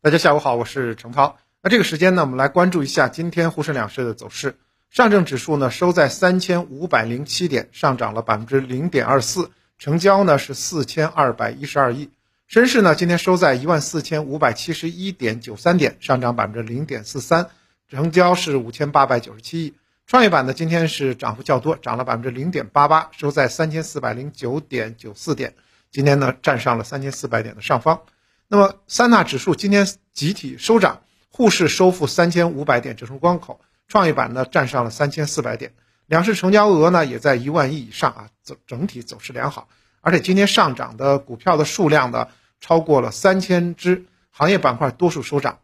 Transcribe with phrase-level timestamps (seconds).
[0.00, 1.38] 大家下午好，我是程涛。
[1.60, 4.54] 那这个时间呢，我们来关注一下今天沪深两市的走势。
[4.90, 12.10] 上证指数呢收在三千五百零七点，上涨了百分之零点二四，成交呢是四千二百一十二亿。
[12.46, 17.48] 深市呢今天收在一万四千五百七十一点九三点，上涨百分之零点四三，
[17.88, 19.74] 成交是五千八百九十七亿。
[20.06, 25.54] 创业板呢今天是涨幅较多，涨了百分之零点八八，收在三千四百零九点九四点，
[25.90, 28.02] 今天呢站上了三千四百点的上方。
[28.50, 35.74] 那么三大指数今天集体收涨，沪市收复三千五百点整数关口，创业板呢站上了三千四百点，
[36.06, 39.68] 两市成交额呢也在一万亿以上啊，整整体走势良好，
[40.00, 45.58] 而且今天上涨的股票的数量呢超过了三千只，行业板块多数收涨。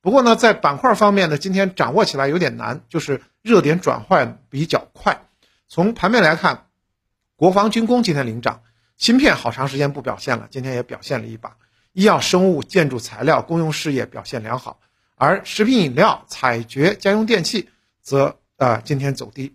[0.00, 5.22] 不过呢，在板块方面呢，今天掌握起来有点难，就是热点转换比较快。
[5.68, 6.66] 从盘面来看，
[7.36, 8.62] 国防军工今天领涨，
[8.96, 11.56] 芯片好长时间不表现了，今天也表现了一把。
[11.94, 14.80] 医药、生物、建筑材料、公用事业表现良好，
[15.14, 17.68] 而食品饮料、采掘、家用电器
[18.02, 19.54] 则呃今天走低。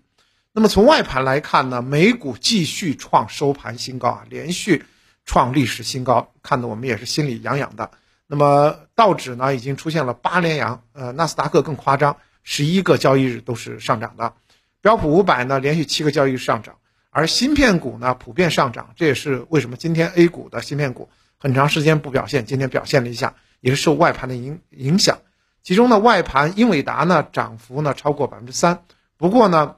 [0.54, 4.86] 那么从外盘来看呢，美股继续创收盘新高啊，连续
[5.26, 7.92] 创历史新高，看得我们也是心里痒痒的。
[8.26, 14.34] 那么道指呢已经出现了八连阳，呃，纳斯达克更夸张，十一个交易日都是上涨的，
[14.80, 16.78] 标普五百呢连续七个交易日上涨，
[17.10, 21.10] 而芯片股呢普遍上涨，这也是为什么今天 A 股的芯片股。
[21.40, 25.20] 很长时间不表现，今天表现了一下，也是受外盘的影影响。
[25.64, 28.84] 其中呢，外盘英伟达呢涨幅呢超过百分之三，
[29.16, 29.78] 不过呢，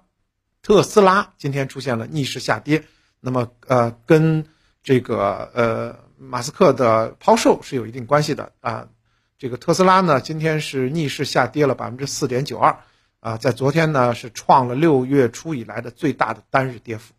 [0.64, 2.84] 特斯拉今天出现了逆势下跌。
[3.20, 4.48] 那么呃，跟
[4.82, 8.88] 这个呃马斯克的抛售是有一定关系的啊。
[9.38, 12.80] 这个特斯拉呢今天是逆势下跌了百分之四点九二
[13.20, 17.14] 啊，在昨天呢是创了六月初以来的最大的单日跌幅。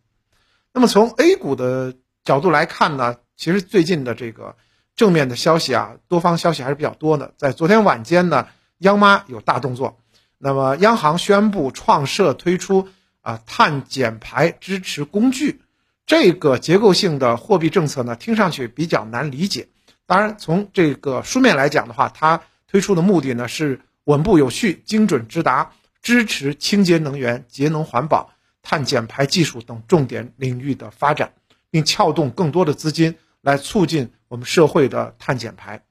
[0.73, 3.17] 那么从 A 股的角度来看呢？
[3.37, 4.57] 其实最近的这个
[4.95, 7.35] 正面的消息啊，多方消息还是比较多的。
[7.37, 8.47] 在昨天晚间呢，
[8.79, 9.99] 央妈有大动作，
[10.39, 12.89] 那么央行宣布创设推出
[13.21, 15.63] 啊碳减排支持工具，
[16.07, 19.69] 这个结构性的货币政策呢，听上去比较难理解。
[20.07, 25.73] 当然，从这个书面来讲的话，它推出的目的呢是稳步有序、精准直达，
[26.03, 28.31] 支持清洁能源、节能环保、
[28.63, 31.33] 碳减排技术等重点领域的发展，
[31.73, 33.17] 并撬动更多的资金。
[33.45, 35.83] 来促进我们社会的碳减排，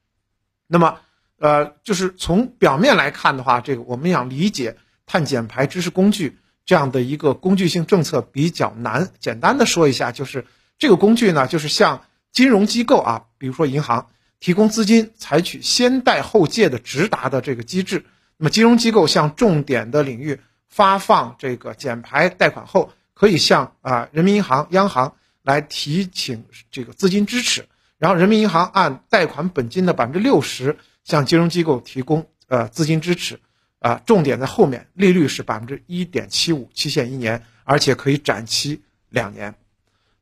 [0.67, 0.99] 那么，
[1.37, 9.09] 呃，就是从表面来看的话，这个我们想理解碳减排支持工具这样的一个工具性政策比较难。
[9.19, 10.45] 简单的说一下，就是
[10.79, 14.07] 这个工具呢，就是向金融机构啊，比如说银行
[14.39, 18.05] 提供资金，采取先贷后借的直达的这个机制。
[18.37, 20.39] 那么，金融机构向重点的领域
[20.69, 25.15] 发放这个减排贷款后，可以向啊人民银行、央行。
[25.43, 27.65] 来提请这个资金支持，
[27.97, 33.39] 然后人民银行按贷款本金的百分之六十向金融机构提供呃资金支持，
[33.79, 39.55] 啊，重点在后面，利率是百分之一点七五，期限一年，而且可以展期两年。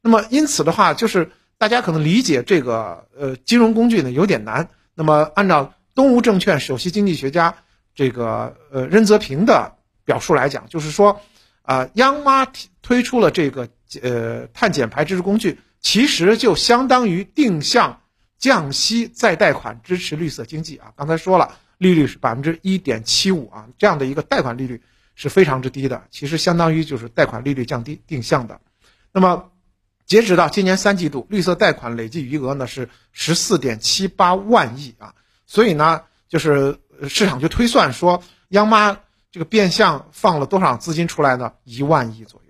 [0.02, 4.70] 那么因此的话，就是大家可能理解这个呃金融工具呢有点难。
[4.96, 7.54] 那么按照东吴证券首席经济学家
[7.94, 9.76] 这个呃任泽平的
[10.06, 11.20] 表述来讲，就是说
[11.64, 12.48] 啊，央妈
[12.82, 13.68] 推出了这个。
[14.02, 18.02] 呃，碳减排支持工具其实就相当于定向
[18.38, 20.94] 降息再贷款支持绿色经济啊。
[20.96, 24.82] 刚才说了，利率是百分之一点七五啊，这样的一个贷款利率
[25.16, 28.62] 是非常之低的，其实相当于就是贷款利率降低定向的。
[29.12, 29.52] 那么，
[30.06, 35.14] 截止到今年三季度，绿色贷款累计余额呢是十四点七八万亿啊。
[35.46, 36.78] 所以呢，就是
[37.08, 39.00] 市场就推算说，央妈
[39.32, 41.54] 这个变相放了多少资金出来呢？
[41.64, 42.49] 一万亿左右。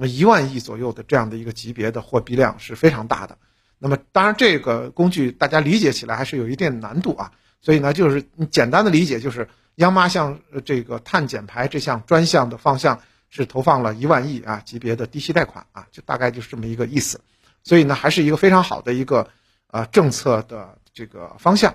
[0.00, 3.36] 那么一万亿左右的这样的一个级别的货币量是非常大的。
[3.78, 7.32] 那么当然这个工具大家理解起来还是有一定难度啊。
[7.60, 17.20] 所以呢，就是你简单的理解就是央妈向这个碳减排这项专项的方向是投放了一万亿啊级别的低息贷款啊，就大概就是这么一个意思。
[17.62, 19.28] 所以呢，还是一个非常好的一个
[19.66, 21.74] 呃政策的这个方向。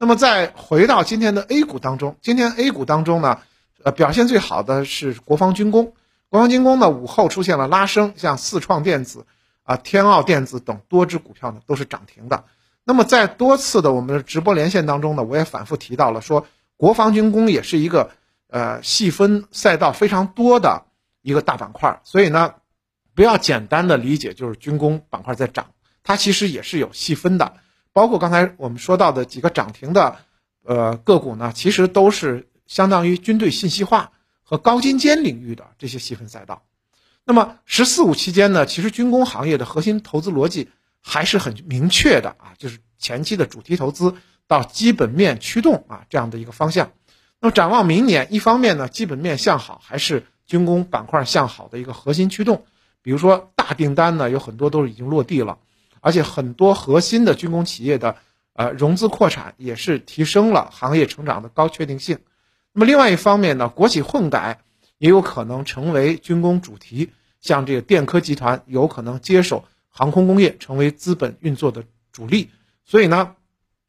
[0.00, 3.38] 那么再回到今天的 A 股当中，今天 A 股当中呢，
[3.84, 5.94] 呃表现最好的是国防军工。
[6.32, 9.26] 国防军工呢，午后出现了拉升，像四创电子、
[9.64, 12.46] 啊天奥电子等多只股票呢都是涨停的。
[12.84, 16.46] 那么在多次的我们的直播连线当中呢，我也反复提到了说，
[16.78, 18.12] 国防军工也是一个
[18.48, 20.86] 呃细分赛道非常多的
[21.20, 22.00] 一个大板块。
[22.02, 22.54] 所以呢，
[23.14, 25.66] 不要简单的理解就是军工板块在涨，
[26.02, 27.56] 它其实也是有细分的。
[27.92, 30.16] 包括刚才我们说到的几个涨停的
[30.64, 34.12] 呃个股呢，其实都是相当于军队信息化。
[34.52, 36.62] 和高精尖领域的这些细分赛道，
[37.24, 40.68] 那么“十四五”期间呢，其实军工行业的核心投资逻辑
[41.00, 44.14] 还是很明确的啊，就是前期的主题投资，
[44.46, 46.92] 到基本面驱动啊这样的一个方向。
[47.40, 52.66] 那么展望明年，一方面呢，基本面向好，还是军工板块向好的一个核心驱动。
[53.00, 55.60] 比如说大订单呢，有很多都是已经落地了，
[56.02, 58.16] 而且很多核心的军工企业的
[58.52, 62.18] 呃融资扩产也是提升了行业成长的高确定性。
[62.72, 64.60] 那么另外一方面呢，国企混改
[64.98, 67.10] 也有可能成为军工主题，
[67.40, 72.50] 像这个电科集团有可能接手航空工业，成为资本运作的主力。
[72.84, 73.36] 所以呢，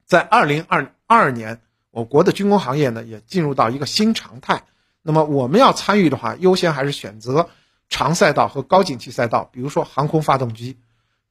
[0.06, 1.62] 在二零二二年。
[1.92, 4.64] 我国的军工行业呢，也进入到一个新常态。
[5.04, 7.52] 那么我们要参与的话，优先还是选择
[7.88, 10.76] 长赛道和高景气赛道，比如说航空发动机、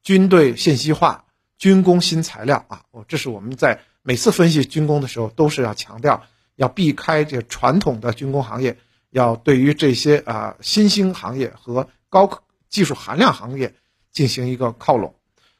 [0.03, 1.25] 军队信息化、
[1.57, 2.83] 军工新材料啊。
[2.91, 6.23] 我，这是我们在每次分析军工的时候，都是要强调
[6.63, 8.77] 要避开这传统的军工行业，
[9.09, 13.75] 要对于这些啊新兴行业和高技术含量行业
[14.11, 15.15] 进行一个靠拢。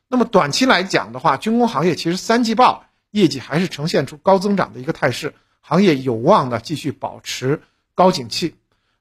[0.07, 2.85] 那么短期来讲的话，军工行业其实三季报。
[3.13, 7.61] 业绩还是呈现出高增长的一个态势，行业有望呢继续保持
[7.93, 8.55] 高景气。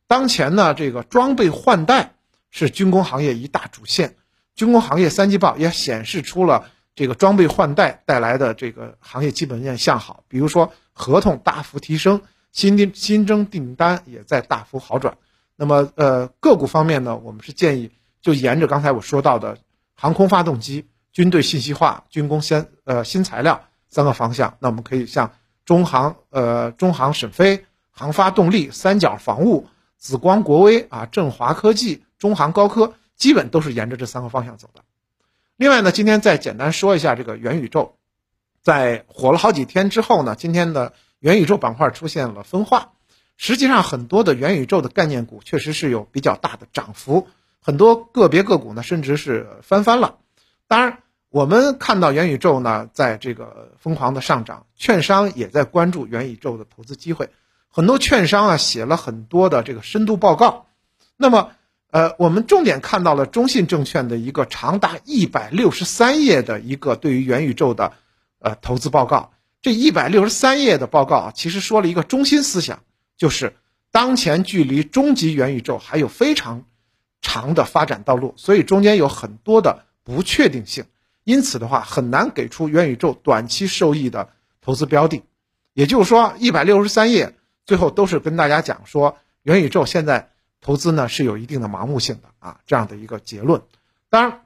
[0.07, 2.13] 当前呢，这个装备换代
[2.51, 4.17] 是军工行业一大主线，
[4.55, 12.23] 军工行业三季报也显示出了这个装备换代带来的这个行业基本面向好，比如说合同大幅提升，
[12.53, 15.17] 新订新增订单也在大幅好转。
[15.57, 17.91] 那么，呃，个股方面呢，我们是建议
[18.21, 19.59] 就沿着刚才我说到的
[19.95, 23.65] 航空发动机、军队信息化、军工先呃新材料。
[23.95, 25.33] 三个方向，那我们可以像
[25.67, 29.69] 中航、呃中航沈飞、航发动力、三角防务、
[29.99, 34.81] 紫光国威啊、振华科技、中航高科，基本都是沿着这三个方向走的。
[35.59, 37.99] 另外呢，今天再简单说一下这个元宇宙，
[38.63, 42.93] 在火了好几天之后呢，今天的元宇宙板块出现了分化。
[43.37, 47.29] 实际上，很多的元宇宙的概念股确实是有比较大的涨幅，
[47.61, 50.19] 很多个别个股呢甚至是翻番了。
[50.69, 50.99] 当然。
[51.33, 57.31] 我们看到元宇宙呢，在这个疯狂的上涨，券商也在关注元宇宙的投资机会，
[57.71, 60.67] 很多券商啊写了很多的这个深度报告。
[61.17, 61.53] 那么，
[61.91, 67.95] 呃，我们重点看到了中信证券的一个长达一百六十三页的一个对于元宇宙的
[68.43, 69.33] 呃投资报告。
[69.63, 72.83] 这一百六十三页的报告啊，其实说了一个中心思想，
[73.17, 73.57] 就是
[73.91, 76.65] 当前距离终极元宇宙还有非常
[77.21, 80.85] 长的发展道路，所以中间有很多的不确定性。
[81.23, 84.31] 因此的话，很难给出元宇宙短期收益的
[84.61, 85.23] 投资标的。
[85.75, 90.31] 也就是说，一百六十三页最后都是跟大家讲说，元宇宙现在
[90.61, 93.63] 投资呢是有一定的盲目性的啊，这样的一个结论。
[94.11, 94.41] 当然，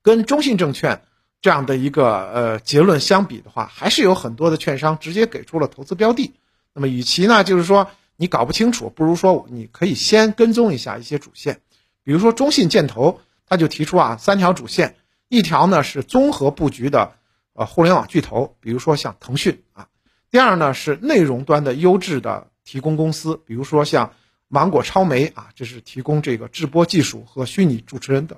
[0.00, 1.02] 跟中信证券
[1.40, 6.34] 这样的一个呃结论相比的话，还是有很多的券商直接给出了投资标的。
[6.72, 11.60] 那么，与其呢就是说你搞不清楚，不如说你可以先跟踪一下一些主线，
[12.02, 14.96] 比如说中信建投，他就提出啊三条主线。
[15.28, 17.14] 一条呢是综合布局的，
[17.52, 19.86] 呃，互联网巨头，比如说像腾讯啊；
[20.30, 24.12] 第二呢是内容端的优质的提供公司，比如说像
[24.46, 28.36] 芒果超媒啊，这是提供这个直播技术和虚拟主持人的；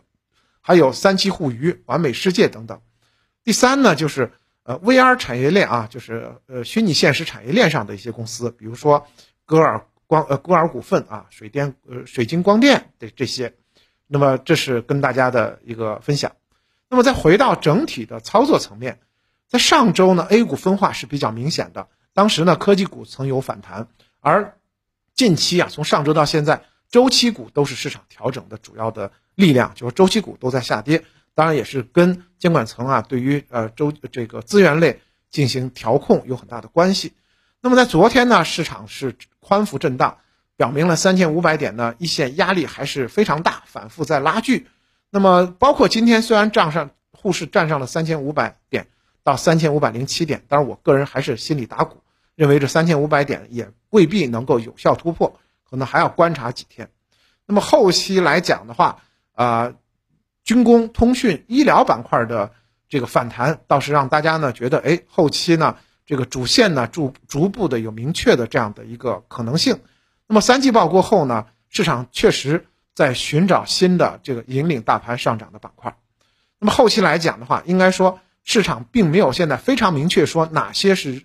[0.69, 2.82] 还有三七互娱、完美世界等等。
[3.43, 4.32] 第三呢就是
[4.65, 9.06] 呃 VR 产业链啊，就是呃虚拟现实产业链上的一些公司，比如说
[9.47, 13.55] 歌尔光呃歌尔股份啊、水电呃水晶光电的这些。
[14.09, 16.32] 那么这是跟大家的一个分享。
[16.91, 19.00] 那么再回到整体的操作层面，
[19.47, 21.88] 在上周呢，A 股分化是比较明显的。
[22.12, 23.88] 当时呢，科技股曾有反弹，
[24.21, 24.59] 而
[25.14, 31.04] 近期啊，从上周到现在，周期股都是市场调整的主要的力量，就是周期股都在下跌。
[31.33, 37.12] 当然也是跟监管层啊对于呃周这个资源类进行调控有很大的关系。
[37.61, 40.18] 那么在昨天呢，市场是宽幅震荡，
[40.57, 44.66] 表明了三千五百点呢一线压力还是非常大，反复在拉锯。
[45.11, 48.88] 那么，包括今天虽然账上沪市站上了三千五百点
[49.23, 52.02] 到三千五百零七点，但是我个人还是心里打鼓，
[52.35, 55.38] 认为这三千五百点也未必能够有效突破，
[55.71, 56.90] 可能还要观察几天。
[57.47, 59.02] 那么后期来讲的话，
[59.38, 59.73] 啊，
[60.42, 62.50] 军工、通讯、医疗板块的
[62.88, 69.78] 这个反弹，倒是让大家呢觉得，哎，后期呢这个主线呢逐逐步的有明确的这样的一个可能性。
[70.26, 72.66] 那么三季报过后呢，市场确实。
[72.99, 75.97] 在寻找新的这个引领大盘上涨的板块，
[76.59, 81.25] 那么后期来讲的话，应该说市场并没有现在非常明确说哪些是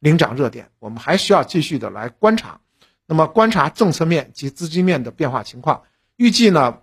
[0.00, 2.58] 领涨热点，我们还需要继续的来观察。
[3.06, 5.82] 那么观察政策面及资金面的变化情况，
[6.16, 6.78] 预计呢，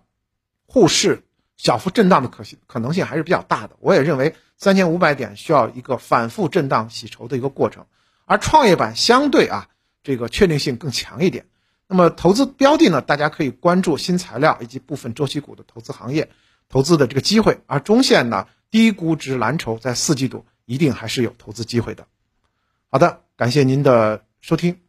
[0.72, 1.24] 沪市
[1.58, 3.76] 小幅震荡的可可能性还是比较大的。
[3.80, 7.88] 我也认为三千五百点需要一个反复震荡洗筹的一个过程，
[8.26, 9.68] 而创业板相对啊
[10.04, 11.48] 这个确定性更强一点。
[11.88, 13.02] 那么投资标的呢？
[13.02, 16.30] 大家可以关注新材料以及部分周期股的投资行业
[16.70, 22.06] 投资的这个机会，而中线呢，低估值蓝筹在四季度一定还是有投资机会的。
[22.92, 24.89] 好的，感谢您的收听。